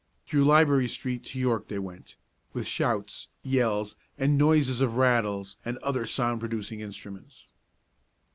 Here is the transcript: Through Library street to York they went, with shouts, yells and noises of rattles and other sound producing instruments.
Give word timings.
Through 0.25 0.45
Library 0.45 0.87
street 0.87 1.23
to 1.25 1.37
York 1.37 1.67
they 1.67 1.77
went, 1.77 2.15
with 2.53 2.65
shouts, 2.65 3.27
yells 3.43 3.95
and 4.17 4.35
noises 4.35 4.81
of 4.81 4.97
rattles 4.97 5.57
and 5.63 5.77
other 5.77 6.07
sound 6.07 6.39
producing 6.39 6.79
instruments. 6.79 7.51